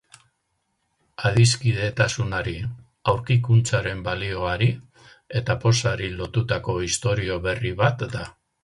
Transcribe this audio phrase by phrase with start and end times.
[1.29, 2.55] Adiskidetasunari,
[3.15, 4.71] aurkikuntzaren balioari
[5.43, 8.31] eta pozari lotutako istorio berri bat da.